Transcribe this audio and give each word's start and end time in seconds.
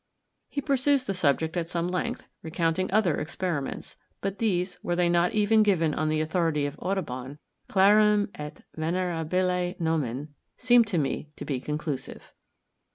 He 0.49 0.61
pursues 0.61 1.03
the 1.05 1.13
subject 1.13 1.55
at 1.55 1.67
some 1.67 1.87
length, 1.87 2.27
recounting 2.41 2.89
other 2.89 3.17
experiments; 3.21 3.97
but 4.19 4.39
these, 4.39 4.79
were 4.81 4.95
they 4.95 5.09
not 5.09 5.33
even 5.33 5.61
given 5.61 5.93
on 5.93 6.09
the 6.09 6.21
authority 6.21 6.65
of 6.65 6.75
Audubon 6.79 7.37
clarum 7.67 8.29
et 8.33 8.61
venerabile 8.75 9.75
nomen 9.79 10.29
seem 10.57 10.83
to 10.85 10.97
me 10.97 11.29
to 11.35 11.45
be 11.45 11.59
conclusive. 11.59 12.33